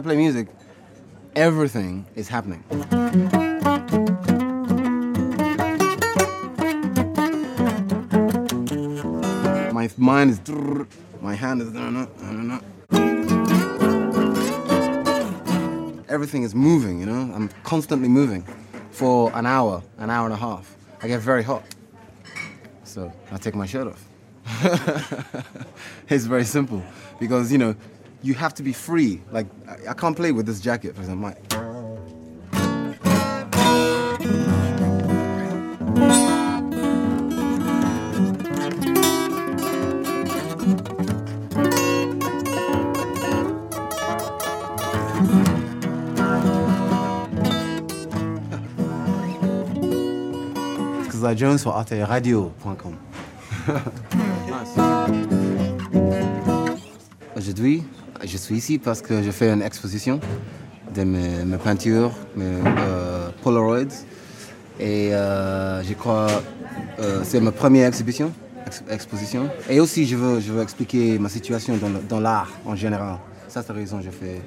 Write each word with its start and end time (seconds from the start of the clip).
I 0.00 0.02
play 0.02 0.16
music, 0.16 0.48
everything 1.36 2.06
is 2.14 2.26
happening. 2.26 2.64
My 9.74 9.90
mind 9.98 10.30
is, 10.30 10.40
my 11.20 11.34
hand 11.34 11.60
is, 11.60 11.68
everything 16.08 16.44
is 16.44 16.54
moving, 16.54 17.00
you 17.00 17.04
know? 17.04 17.30
I'm 17.34 17.50
constantly 17.62 18.08
moving 18.08 18.46
for 18.90 19.30
an 19.36 19.44
hour, 19.44 19.82
an 19.98 20.08
hour 20.08 20.24
and 20.24 20.32
a 20.32 20.38
half. 20.38 20.74
I 21.02 21.08
get 21.08 21.20
very 21.20 21.42
hot. 21.42 21.64
So 22.84 23.12
I 23.30 23.36
take 23.36 23.54
my 23.54 23.66
shirt 23.66 23.86
off. 23.86 24.02
it's 26.08 26.24
very 26.24 26.46
simple 26.46 26.82
because, 27.18 27.52
you 27.52 27.58
know, 27.58 27.76
you 28.22 28.34
have 28.34 28.54
to 28.54 28.62
be 28.62 28.72
free. 28.72 29.22
Like, 29.30 29.46
I, 29.68 29.90
I 29.90 29.94
can't 29.94 30.16
play 30.16 30.32
with 30.32 30.46
this 30.46 30.60
jacket, 30.60 30.94
for 30.94 31.02
example. 31.02 31.30
My, 31.30 31.36
Jones 51.36 51.62
for 51.62 51.70
sur 51.70 51.76
arteradio.com. 51.76 52.96
Aujourd'hui, 57.36 57.84
je 58.24 58.36
suis 58.36 58.56
ici 58.56 58.78
parce 58.78 59.02
que 59.02 59.22
je 59.22 59.30
fais 59.30 59.50
une 59.50 59.62
exposition 59.62 60.20
de 60.94 61.04
mes, 61.04 61.58
peintures, 61.58 62.12
mes 62.36 62.44
euh, 62.44 63.28
Polaroids. 63.42 63.94
Et 64.78 65.14
euh, 65.14 65.82
je 65.82 65.94
crois 65.94 66.28
euh, 67.00 67.20
c'est 67.24 67.40
ma 67.40 67.52
première 67.52 67.86
exhibition, 67.86 68.32
exposition. 68.90 69.48
Et 69.68 69.80
aussi, 69.80 70.06
je 70.06 70.16
veux, 70.16 70.40
je 70.40 70.52
veux 70.52 70.62
expliquer 70.62 71.18
ma 71.18 71.28
situation 71.28 71.78
dans, 72.08 72.20
l'art 72.20 72.50
en 72.64 72.74
général. 72.74 73.18
Ça, 73.48 73.62
c'est 73.62 73.72
la 73.72 73.78
raison 73.78 73.98
que 73.98 74.04
je 74.04 74.10
fais 74.10 74.40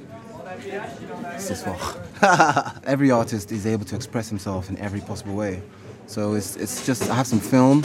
ce 1.37 1.55
soir. 1.55 1.97
every 2.87 3.11
artist 3.11 3.51
is 3.51 3.67
able 3.67 3.85
to 3.85 3.95
express 3.95 4.29
himself 4.29 4.69
in 4.69 4.77
every 4.77 5.01
possible 5.01 5.33
way. 5.33 5.61
So 6.07 6.35
it's, 6.35 6.55
it's 6.57 6.85
just, 6.85 7.09
I 7.09 7.15
have 7.15 7.27
some 7.27 7.39
film, 7.39 7.83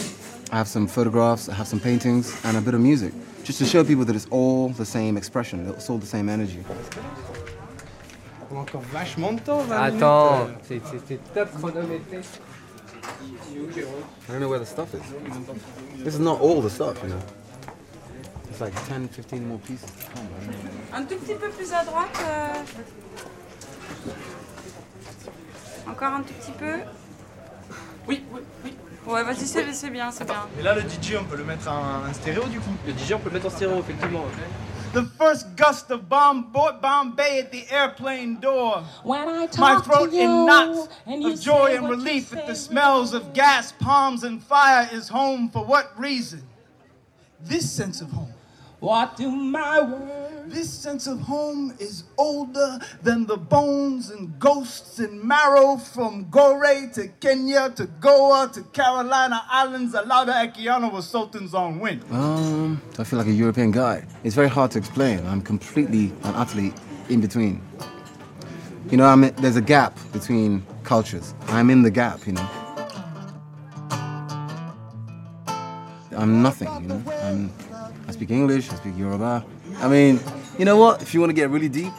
I 0.53 0.57
have 0.57 0.69
some 0.69 0.87
photographs, 0.87 1.49
I 1.49 1.55
have 1.55 1.67
some 1.67 1.81
paintings, 1.81 2.35
and 2.45 2.57
a 2.57 2.61
bit 2.61 2.75
of 2.75 2.81
music. 2.81 3.13
Just 3.49 3.61
to 3.61 3.65
show 3.65 3.83
people 3.83 4.05
that 4.05 4.15
it's 4.15 4.29
all 4.31 4.69
the 4.69 4.85
same 4.85 5.17
expression, 5.17 5.67
it's 5.71 5.89
all 5.89 5.97
the 5.97 6.07
same 6.07 6.29
energy. 6.29 6.63
Encore 8.55 8.83
vachement 8.93 9.33
de 9.33 9.41
temps, 9.41 9.65
Attends, 9.71 10.51
c'est 10.69 10.83
top 11.33 11.49
chronométré. 11.59 12.19
I 12.19 12.21
don't 14.29 14.41
know 14.41 14.51
where 14.51 14.59
the 14.59 14.67
stuff 14.67 14.93
is. 14.93 15.01
This 16.05 16.13
is 16.13 16.21
not 16.21 16.43
all 16.43 16.61
the 16.61 16.69
stuff, 16.69 17.03
you 17.03 17.09
know. 17.09 17.23
It's 18.51 18.61
like 18.61 18.75
10, 18.87 19.09
15 19.09 19.49
more 19.49 19.59
pieces. 19.61 19.89
Un 20.93 21.05
tout 21.05 21.17
petit 21.17 21.35
peu 21.35 21.49
plus 21.49 21.73
à 21.73 21.87
droite. 21.87 22.21
Euh... 22.21 22.53
Encore 25.91 26.13
un 26.13 26.23
tout 26.23 26.35
petit 26.35 26.53
peu. 26.53 26.81
Oui, 28.07 28.23
oui, 28.31 28.43
oui. 28.63 28.75
Ouais, 29.09 29.25
vas-y, 29.25 29.47
c'est 29.47 29.65
bien, 29.91 30.11
c'est 30.11 30.27
bien. 30.27 30.47
Et 30.61 30.63
là, 30.63 30.75
le 30.75 30.83
DJ, 30.83 31.17
on 31.19 31.25
peut 31.25 31.39
le 31.39 31.45
mettre 31.45 31.67
en, 31.71 32.13
stéréo 32.13 32.45
du 32.45 32.61
coup 32.61 32.71
Le 32.87 32.93
DJ, 32.93 33.15
on 33.15 33.19
peut 33.19 33.31
le 33.31 33.37
mettre 33.37 33.47
en 33.47 33.51
stéréo, 33.51 33.79
effectivement. 33.79 34.25
The 34.93 35.05
first 35.19 35.57
gust 35.57 35.91
of 35.91 36.09
bomb 36.09 36.53
Bombay 36.53 37.41
at 37.41 37.51
the 37.51 37.65
airplane 37.71 38.39
door. 38.39 38.83
My 39.07 39.47
throat 39.83 40.13
in 40.13 40.45
knots 40.45 40.89
of 41.07 41.41
joy 41.41 41.77
and 41.77 41.89
relief 41.89 42.35
at 42.35 42.47
the 42.47 42.55
smells 42.55 43.15
of 43.15 43.33
gas, 43.33 43.73
palms, 43.73 44.25
and 44.25 44.43
fire 44.43 44.87
is 44.93 45.09
home 45.09 45.49
for 45.49 45.65
what 45.65 45.99
reason? 45.99 46.43
This 47.41 47.71
sense 47.71 48.03
of 48.03 48.11
home. 48.11 48.33
What 48.81 49.17
do 49.17 49.31
my 49.31 49.81
words? 49.81 50.28
This 50.49 50.73
sense 50.73 51.07
of 51.07 51.21
home 51.21 51.75
is 51.79 52.05
older 52.17 52.79
than 53.03 53.27
the 53.27 53.37
bones 53.37 54.09
and 54.09 54.39
ghosts 54.39 54.99
and 54.99 55.23
marrow 55.23 55.77
from 55.77 56.25
Goree 56.31 56.91
to 56.95 57.09
Kenya 57.21 57.69
to 57.77 57.85
Goa 58.01 58.51
to 58.55 58.63
Carolina 58.63 59.43
Islands. 59.51 59.95
Olaudah 59.95 60.51
Equiano 60.51 60.91
was 60.91 61.07
Sultan's 61.07 61.55
own 61.55 61.79
wind. 61.81 62.03
Um, 62.11 62.81
I 62.99 63.05
feel 63.05 63.19
like 63.19 63.29
a 63.29 63.33
European 63.33 63.71
guy. 63.71 64.07
It's 64.25 64.35
very 64.35 64.49
hard 64.49 64.71
to 64.71 64.79
explain. 64.79 65.25
I'm 65.27 65.43
completely 65.43 66.15
and 66.25 66.35
utterly 66.35 66.73
in 67.11 67.21
between. 67.21 67.61
You 68.91 68.97
know, 68.97 69.05
I'm, 69.05 69.21
there's 69.37 69.57
a 69.57 69.61
gap 69.63 69.99
between 70.15 70.65
cultures. 70.83 71.35
I'm 71.49 71.69
in 71.69 71.83
the 71.83 71.91
gap, 71.91 72.27
you 72.27 72.33
know. 72.33 72.49
I'm 76.17 76.41
nothing, 76.43 76.69
you 76.81 76.89
know. 76.89 77.03
I'm 77.23 77.53
I 78.09 78.13
speak 78.13 78.31
English, 78.31 78.71
I 78.73 78.77
speak 78.77 78.97
Yoruba. 78.97 79.45
I 79.81 79.89
mean, 79.89 80.19
you 80.59 80.65
know 80.65 80.77
what? 80.77 81.01
If 81.01 81.15
you 81.15 81.21
want 81.21 81.31
to 81.31 81.35
get 81.35 81.51
really 81.51 81.69
deep, 81.69 81.93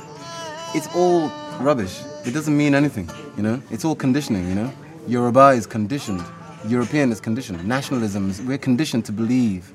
it's 0.75 0.93
all 0.93 1.29
rubbish. 1.59 2.01
It 2.25 2.33
doesn't 2.33 2.55
mean 2.55 2.75
anything, 2.75 3.09
you 3.37 3.43
know? 3.43 3.61
It's 3.71 3.85
all 3.85 3.95
conditioning, 3.95 4.47
you 4.49 4.55
know? 4.55 4.71
Yoruba 5.07 5.49
is 5.49 5.65
conditioned. 5.65 6.23
European 6.67 7.11
is 7.11 7.21
conditioned. 7.21 7.65
Nationalism, 7.65 8.29
is, 8.29 8.41
we're 8.41 8.57
conditioned 8.57 9.05
to 9.05 9.13
believe. 9.13 9.71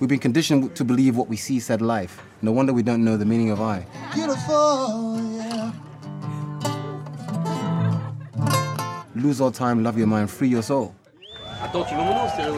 We've 0.00 0.08
been 0.08 0.18
conditioned 0.18 0.74
to 0.76 0.84
believe 0.84 1.16
what 1.16 1.28
we 1.28 1.36
see 1.36 1.60
said 1.60 1.82
life. 1.82 2.22
No 2.40 2.52
wonder 2.52 2.72
we 2.72 2.82
don't 2.82 3.04
know 3.04 3.18
the 3.18 3.26
meaning 3.26 3.50
of 3.50 3.60
I. 3.60 3.86
Beautiful, 4.14 5.20
yeah. 5.36 5.72
Lose 9.14 9.40
all 9.40 9.50
time, 9.50 9.82
love 9.82 9.98
your 9.98 10.06
mind, 10.06 10.30
free 10.30 10.48
your 10.48 10.62
soul. 10.62 10.94
Attends, 11.64 11.84
tu 11.84 11.94
veux 11.94 12.02
mon 12.02 12.14
nom 12.14 12.28
stéréo 12.28 12.54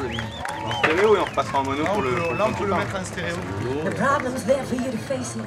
En 0.67 0.73
stéréo 0.73 1.17
et 1.17 1.21
on 1.21 1.25
repassera 1.25 1.61
en 1.61 1.65
mono 1.65 1.85
pour 1.85 2.03
le. 2.03 2.11
Là, 2.37 2.47
on 2.49 2.53
peut 2.53 2.67
le 2.67 2.75
mettre 2.75 2.97
en 3.01 3.05
stéréo. 3.05 3.37
The 3.85 3.95
problem's 3.95 4.45
there 4.45 4.65
for 4.65 4.77
you 4.77 4.91
to 4.91 4.99
face 4.99 5.37
it. 5.37 5.45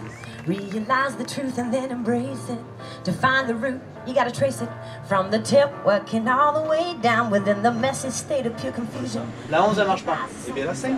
Realize 0.47 1.15
the 1.17 1.25
truth 1.25 1.59
and 1.59 1.71
then 1.71 1.91
embrace 1.91 2.49
it. 2.49 2.57
To 3.03 3.11
find 3.11 3.47
the 3.47 3.53
root, 3.53 3.79
you 4.07 4.13
gotta 4.13 4.31
trace 4.31 4.61
it 4.61 4.69
from 5.07 5.29
the 5.29 5.39
tip, 5.39 5.69
working 5.85 6.27
all 6.27 6.53
the 6.53 6.67
way 6.67 6.95
down 7.01 7.29
within 7.29 7.61
the 7.61 7.71
messy 7.71 8.09
state 8.09 8.45
of 8.47 8.57
pure 8.57 8.71
confusion. 8.71 9.21
La 9.49 9.61
11, 9.63 9.79
elle 9.79 9.87
marche 9.87 10.03
pas. 10.03 10.17
Eh 10.47 10.51
bien, 10.51 10.65
la 10.65 10.73
5 10.73 10.97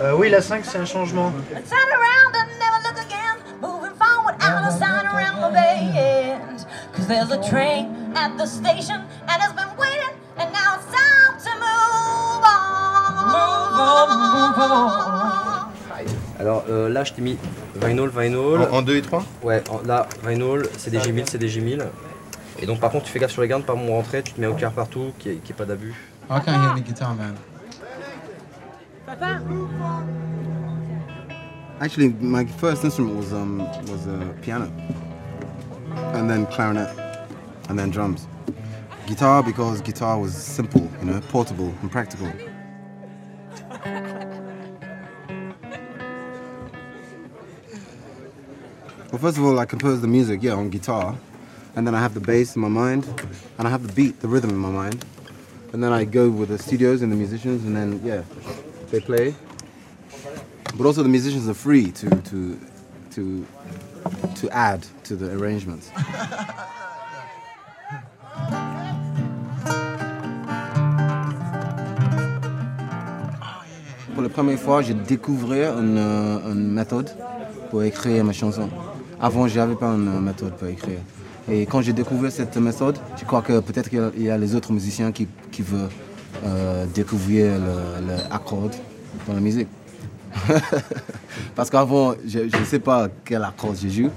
euh, 0.00 0.16
Oui, 0.16 0.28
la 0.28 0.42
5, 0.42 0.64
c'est 0.64 0.78
un 0.78 0.84
changement. 0.84 1.32
Turn 1.50 1.88
around 1.92 2.36
and 2.36 2.48
never 2.58 2.78
look 2.84 2.98
again. 3.06 3.38
Moving 3.60 3.94
forward, 3.96 4.34
out 4.40 4.70
of 4.70 4.78
sight 4.78 5.04
around 5.04 5.40
the 5.40 5.52
bend. 5.54 6.66
Cause 6.92 7.06
there's 7.06 7.30
a 7.30 7.42
train 7.48 8.12
at 8.16 8.36
the 8.36 8.46
station 8.46 9.02
Alors 16.38 16.64
euh, 16.68 16.88
là, 16.88 17.04
je 17.04 17.12
t'ai 17.12 17.22
mis 17.22 17.36
vinyl, 17.76 18.08
vinyl. 18.08 18.68
En, 18.70 18.82
2 18.82 18.96
et 18.96 19.02
3 19.02 19.24
Ouais, 19.42 19.62
là, 19.84 20.08
vinyl, 20.24 20.62
c'est 20.76 20.90
des 20.90 20.98
G1000, 20.98 21.24
c'est 21.30 21.38
des 21.38 21.48
G1000. 21.48 21.84
Et 22.60 22.66
donc 22.66 22.80
par 22.80 22.90
contre, 22.90 23.06
tu 23.06 23.12
fais 23.12 23.18
gaffe 23.18 23.32
sur 23.32 23.42
les 23.42 23.48
gardes, 23.48 23.64
pas 23.64 23.74
mon 23.74 23.94
rentrée, 23.94 24.22
tu 24.22 24.32
te 24.32 24.40
mets 24.40 24.46
au 24.46 24.54
clair 24.54 24.72
partout, 24.72 25.12
qu'il 25.18 25.32
n'y 25.32 25.38
ait, 25.38 25.54
pas 25.54 25.64
d'abus. 25.64 25.94
I 26.30 26.40
can't 26.44 26.62
hear 26.62 26.74
the 26.74 26.84
guitar, 26.84 27.14
man. 27.14 27.34
Papa 29.06 29.40
Actually, 31.80 32.12
my 32.20 32.44
first 32.44 32.84
instrument 32.84 33.16
was 33.16 33.32
um 33.32 33.60
was 33.86 34.06
a 34.08 34.34
piano, 34.42 34.70
and 36.12 36.28
then 36.28 36.44
clarinet, 36.46 36.88
and 37.68 37.78
then 37.78 37.90
drums. 37.90 38.26
Guitar 39.06 39.42
because 39.42 39.80
guitar 39.80 40.18
was 40.18 40.34
simple, 40.34 40.88
you 41.00 41.06
know, 41.06 41.20
portable 41.30 41.72
and 41.80 41.90
practical. 41.90 42.28
Well, 49.10 49.18
first 49.18 49.38
of 49.38 49.44
all, 49.44 49.58
I 49.58 49.64
compose 49.64 50.02
the 50.02 50.06
music, 50.06 50.42
yeah, 50.42 50.52
on 50.52 50.68
guitar. 50.68 51.16
And 51.74 51.86
then 51.86 51.94
I 51.94 52.00
have 52.00 52.12
the 52.12 52.20
bass 52.20 52.56
in 52.56 52.60
my 52.60 52.68
mind. 52.68 53.06
And 53.56 53.66
I 53.66 53.70
have 53.70 53.86
the 53.86 53.92
beat, 53.94 54.20
the 54.20 54.28
rhythm 54.28 54.50
in 54.50 54.58
my 54.58 54.68
mind. 54.68 55.02
And 55.72 55.82
then 55.82 55.94
I 55.94 56.04
go 56.04 56.28
with 56.28 56.50
the 56.50 56.58
studios 56.58 57.00
and 57.00 57.10
the 57.10 57.16
musicians, 57.16 57.64
and 57.64 57.74
then, 57.74 58.02
yeah, 58.04 58.22
they 58.90 59.00
play. 59.00 59.34
But 60.76 60.84
also 60.84 61.02
the 61.02 61.08
musicians 61.08 61.48
are 61.48 61.54
free 61.54 61.90
to, 61.92 62.10
to, 62.10 62.60
to, 63.12 63.46
to 64.36 64.50
add 64.50 64.86
to 65.04 65.16
the 65.16 65.32
arrangements. 65.32 65.90
Pour 74.12 74.22
la 74.22 74.28
première 74.28 74.58
fois, 74.58 74.82
j'ai 74.82 74.92
découvert 74.94 75.78
une, 75.78 75.96
euh, 75.96 76.52
une 76.52 76.72
méthode 76.72 77.10
pour 77.70 77.82
écrire 77.84 78.24
ma 78.24 78.32
chanson. 78.32 78.68
Avant, 79.20 79.48
je 79.48 79.58
n'avais 79.58 79.74
pas 79.74 79.88
une 79.88 80.20
méthode 80.20 80.52
pour 80.56 80.68
écrire. 80.68 80.98
Et 81.50 81.62
quand 81.66 81.80
j'ai 81.80 81.92
découvert 81.92 82.30
cette 82.30 82.56
méthode, 82.56 82.98
je 83.18 83.24
crois 83.24 83.42
que 83.42 83.60
peut-être 83.60 83.88
qu'il 83.88 84.22
y 84.22 84.30
a 84.30 84.38
les 84.38 84.54
autres 84.54 84.72
musiciens 84.72 85.12
qui, 85.12 85.26
qui 85.50 85.62
veulent 85.62 85.88
euh, 86.44 86.86
découvrir 86.94 87.52
l'accord 88.30 88.70
dans 89.26 89.34
la 89.34 89.40
musique. 89.40 89.68
Parce 91.56 91.70
qu'avant, 91.70 92.14
je 92.26 92.40
ne 92.40 92.64
sais 92.64 92.78
pas 92.78 93.08
quel 93.24 93.42
accord 93.42 93.74
je 93.74 93.88
joue. 93.88 94.10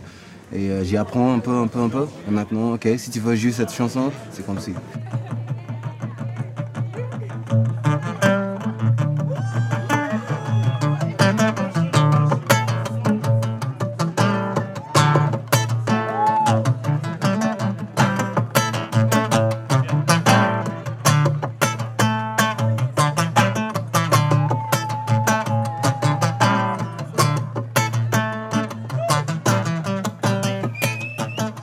Et 0.53 0.69
euh, 0.69 0.83
j'y 0.83 0.98
apprends 0.98 1.33
un 1.33 1.39
peu, 1.39 1.56
un 1.56 1.68
peu, 1.68 1.80
un 1.80 1.89
peu. 1.89 2.07
Et 2.27 2.31
maintenant, 2.31 2.74
ok, 2.74 2.88
si 2.98 3.09
tu 3.09 3.19
veux 3.21 3.36
juste 3.36 3.57
cette 3.57 3.74
chanson, 3.74 4.12
c'est 4.31 4.45
comme 4.45 4.59
si. 4.59 4.74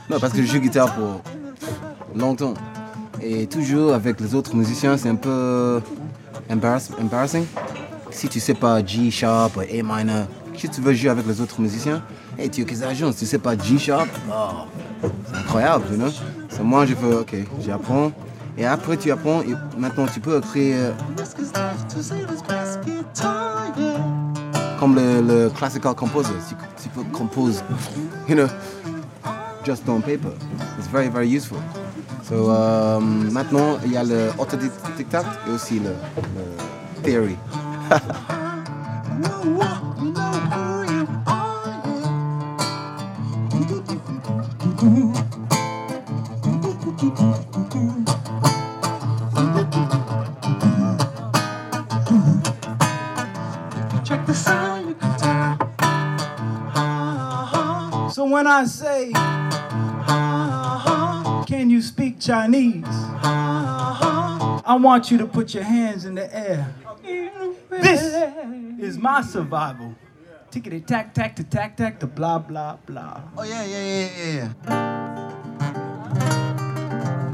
Parce 0.08 0.32
que 0.32 0.42
je 0.42 0.46
joue 0.46 0.60
guitare 0.60 0.94
pour 0.94 1.20
longtemps. 2.14 2.54
Et 3.20 3.46
toujours 3.46 3.94
avec 3.94 4.20
les 4.20 4.34
autres 4.34 4.54
musiciens, 4.54 4.96
c'est 4.96 5.08
un 5.08 5.16
peu 5.16 5.80
embarrassing. 6.50 7.44
Si 8.10 8.28
tu 8.28 8.40
sais 8.40 8.54
pas 8.54 8.84
G 8.84 9.10
sharp 9.10 9.56
ou 9.56 9.60
A 9.60 9.82
minor, 9.82 10.26
si 10.56 10.68
tu 10.68 10.80
veux 10.80 10.94
jouer 10.94 11.10
avec 11.10 11.26
les 11.26 11.40
autres 11.40 11.60
musiciens, 11.60 12.02
et 12.38 12.48
tu 12.48 12.62
as 12.62 12.94
Si 12.94 13.18
tu 13.18 13.26
sais 13.26 13.38
pas 13.38 13.56
G 13.56 13.78
sharp, 13.78 14.08
oh, 14.30 14.66
c'est 15.02 15.36
incroyable, 15.36 15.84
tu 15.90 15.96
know? 15.96 16.10
So 16.48 16.62
moi, 16.64 16.86
je 16.86 16.94
fais, 16.94 17.14
ok, 17.14 17.36
j'apprends. 17.64 18.10
Et 18.56 18.64
après, 18.64 18.96
tu 18.96 19.10
apprends, 19.10 19.42
et 19.42 19.54
maintenant, 19.76 20.06
tu 20.12 20.20
peux 20.20 20.40
créer. 20.40 20.74
Euh, 20.74 20.92
comme 24.80 24.94
le, 24.94 25.20
le 25.20 25.50
classical 25.50 25.94
composer, 25.94 26.30
tu, 26.48 26.54
tu 26.82 26.88
peux 26.88 27.02
composer, 27.12 27.60
you 28.28 28.34
know? 28.34 28.46
Just 29.64 29.88
on 29.88 30.02
paper. 30.02 30.32
It's 30.78 30.86
very, 30.86 31.08
very 31.08 31.28
useful. 31.28 31.62
So, 32.22 32.50
um, 32.50 33.32
maintenant, 33.32 33.78
il 33.84 33.92
y 33.92 33.96
a 33.96 34.04
le 34.04 34.30
autodidacte 34.38 35.38
et 35.46 35.50
aussi 35.50 35.80
le, 35.80 35.94
le 36.34 37.02
theory. 37.02 37.36
So 58.10 58.24
when 58.24 58.46
I 58.48 58.64
say 58.64 59.12
can 61.58 61.70
you 61.70 61.82
speak 61.82 62.20
Chinese? 62.20 62.84
I 63.24 64.78
want 64.80 65.10
you 65.10 65.18
to 65.18 65.26
put 65.26 65.54
your 65.54 65.64
hands 65.64 66.04
in 66.04 66.14
the 66.14 66.32
air. 66.32 66.72
This 67.68 68.00
is 68.78 68.96
my 68.96 69.22
survival. 69.22 69.92
Tickety 70.52 70.86
tack 70.86 71.12
tack 71.14 71.34
to 71.34 71.42
tack 71.42 71.76
tack 71.76 71.98
to 71.98 72.06
blah 72.06 72.38
blah 72.38 72.76
blah. 72.86 73.22
Oh 73.36 73.42
yeah 73.42 73.64
yeah 73.64 73.84
yeah 73.92 74.08
yeah 74.18 74.34
yeah. 74.38 74.50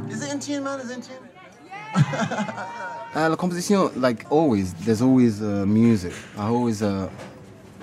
Is 0.09 0.23
it 0.23 0.33
in 0.33 0.41
tune, 0.41 0.65
man? 0.65 0.81
Is 0.81 0.89
it 0.91 0.97
in 0.97 1.03
tune? 1.03 1.29
uh, 3.15 3.29
la 3.29 3.37
composition, 3.37 3.91
like 4.01 4.25
always, 4.31 4.73
there's 4.87 5.03
always 5.03 5.43
uh, 5.43 5.67
music. 5.67 6.15
I 6.39 6.47
always, 6.49 6.83
uh, 6.83 7.11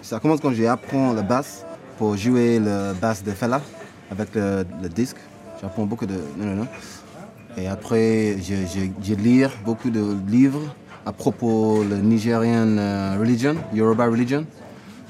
ça 0.02 0.20
commence 0.20 0.42
quand 0.42 0.54
j'apprends 0.54 1.14
la 1.14 1.22
basse 1.22 1.64
pour 2.00 2.18
jouer 2.18 2.58
le 2.58 2.94
basse 3.00 3.24
de 3.24 3.32
Fela 3.32 3.62
avec 4.10 4.34
le, 4.34 4.66
le 4.82 4.90
disque. 4.90 5.18
J'apprends 5.62 5.86
beaucoup 5.86 6.08
de. 6.08 6.16
Non, 6.38 6.46
non, 6.46 6.56
non. 6.56 6.68
Et 7.58 7.68
après, 7.68 8.38
je, 8.42 8.56
je, 9.04 9.14
lis 9.14 9.44
beaucoup 9.64 9.90
de 9.90 10.18
livres 10.28 10.74
à 11.06 11.12
propos 11.12 11.84
de 11.84 11.92
la 11.92 11.98
Nigerian 11.98 12.78
euh, 12.78 13.18
religion, 13.20 13.56
Yoruba 13.74 14.06
religion. 14.08 14.46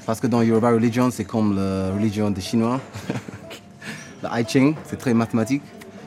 Parce 0.04 0.20
que 0.20 0.26
dans 0.26 0.42
Yoruba 0.42 0.70
religion, 0.70 1.10
c'est 1.10 1.24
comme 1.24 1.56
la 1.56 1.92
religion 1.92 2.30
des 2.30 2.40
Chinois. 2.40 2.80
le 4.22 4.28
I 4.30 4.44
Ching, 4.46 4.74
c'est 4.84 4.98
très 4.98 5.14
mathématique. 5.14 5.62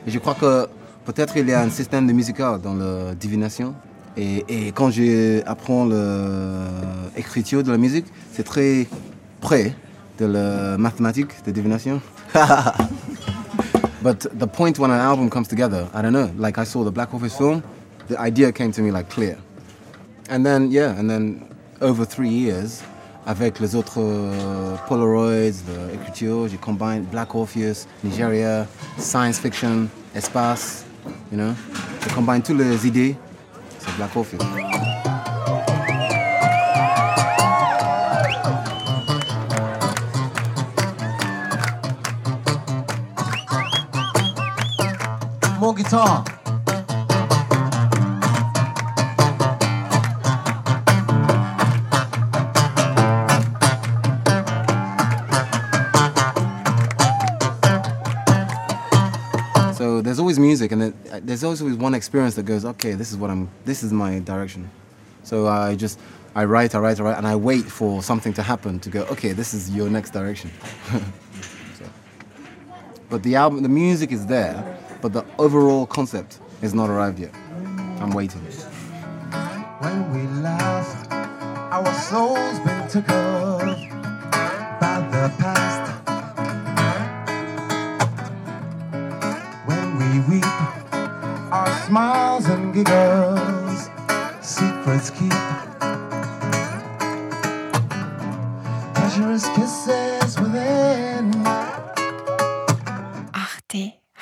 Et 0.05 0.11
je 0.11 0.19
crois 0.19 0.35
que 0.35 0.67
peut-être 1.05 1.37
il 1.37 1.47
y 1.47 1.53
a 1.53 1.61
un 1.61 1.69
système 1.69 2.05
de 2.05 2.13
musical 2.13 2.61
dans 2.61 2.75
la 2.75 3.15
divination. 3.15 3.73
Et, 4.17 4.45
et 4.47 4.71
quand 4.73 4.91
j'apprends 4.91 5.85
l'écriture 7.15 7.63
de 7.63 7.71
la 7.71 7.77
musique, 7.77 8.05
c'est 8.31 8.43
très 8.43 8.87
près 9.41 9.73
de 10.19 10.25
la 10.25 10.77
mathématique, 10.77 11.29
de 11.45 11.51
divination. 11.51 11.99
But 14.05 14.19
the 14.37 14.45
point 14.45 14.77
when 14.77 14.91
an 14.91 14.99
album 14.99 15.31
comes 15.31 15.47
together, 15.47 15.89
I 15.91 16.03
don't 16.03 16.13
know. 16.13 16.31
Like 16.37 16.59
I 16.59 16.63
saw 16.63 16.83
the 16.83 16.91
Black 16.91 17.11
Orpheus 17.11 17.35
film, 17.35 17.63
the 18.07 18.19
idea 18.19 18.51
came 18.51 18.71
to 18.73 18.81
me 18.83 18.91
like 18.91 19.09
clear. 19.09 19.35
And 20.29 20.45
then 20.45 20.69
yeah, 20.69 20.95
and 20.99 21.09
then 21.09 21.49
over 21.81 22.05
three 22.05 22.29
years, 22.29 22.83
avec 23.25 23.59
les 23.59 23.73
autres 23.73 23.97
euh, 23.97 24.77
Polaroids, 24.87 25.53
Polaroids, 25.65 25.91
l'écriture, 25.91 26.47
j'ai 26.47 26.57
combined 26.57 27.09
Black 27.09 27.33
Orpheus, 27.33 27.87
Nigeria, 28.03 28.67
science 28.99 29.39
fiction, 29.39 29.89
espace, 30.13 30.85
you 31.31 31.37
know. 31.39 31.55
J'ai 32.03 32.13
combined 32.13 32.43
toutes 32.43 32.59
les 32.59 32.85
idées, 32.85 33.15
c'est 33.79 33.95
Black 33.97 34.15
Orpheus. 34.15 34.37
Guitar. 45.75 46.23
So 59.75 60.01
there's 60.01 60.19
always 60.19 60.39
music, 60.39 60.71
and 60.71 60.81
uh, 60.83 61.19
there's 61.21 61.43
always 61.43 61.61
one 61.61 61.93
experience 61.93 62.35
that 62.35 62.43
goes, 62.43 62.63
okay, 62.65 62.93
this 62.93 63.11
is 63.11 63.17
what 63.17 63.29
I'm, 63.29 63.49
this 63.65 63.83
is 63.83 63.91
my 63.91 64.19
direction. 64.19 64.69
So 65.23 65.47
I 65.47 65.75
just, 65.75 65.99
I 66.33 66.45
write, 66.45 66.75
I 66.75 66.79
write, 66.79 66.99
I 66.99 67.03
write, 67.03 67.17
and 67.17 67.27
I 67.27 67.35
wait 67.35 67.65
for 67.65 68.01
something 68.01 68.33
to 68.33 68.43
happen 68.43 68.79
to 68.79 68.89
go, 68.89 69.03
okay, 69.03 69.33
this 69.33 69.53
is 69.53 69.69
your 69.69 69.89
next 69.89 70.11
direction. 70.11 70.49
so. 71.77 71.85
But 73.09 73.23
the 73.23 73.35
album, 73.35 73.63
the 73.63 73.69
music 73.69 74.11
is 74.11 74.25
there, 74.25 74.74
but 75.05 75.13
the 75.13 75.23
overall 75.37 75.85
concept 75.85 76.39
is 76.63 76.73
not 76.73 76.89
arrived 76.89 77.19
yet. 77.19 77.31
I'm 78.01 78.09
waiting. 78.09 78.41
When 78.41 80.11
we 80.11 80.25
our 81.71 81.93
souls 81.93 82.57
been 82.65 82.89
by 84.81 84.97
the 85.13 85.31
past. 85.37 85.91
When 89.67 89.85
we 89.99 90.07
weep, 90.27 90.55
our 91.53 91.71
smiles 91.85 92.47
and 92.47 92.73
giggles, 92.73 93.44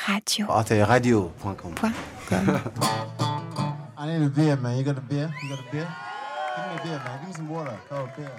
Radio. 0.07 0.47
ArteRadio.com. 0.47 1.75
I 3.97 4.07
need 4.07 4.25
a 4.25 4.29
beer, 4.29 4.55
man. 4.57 4.77
You 4.77 4.83
got 4.83 4.97
a 4.97 5.01
beer? 5.01 5.33
You 5.41 5.49
got 5.49 5.59
a 5.59 5.71
beer? 5.71 5.87
Give 6.55 6.65
me 6.67 6.75
a 6.75 6.83
beer, 6.83 7.01
man. 7.05 7.19
Give 7.19 7.27
me 7.29 7.33
some 7.35 7.49
water. 7.49 7.79
Oh, 7.91 8.09
beer. 8.17 8.31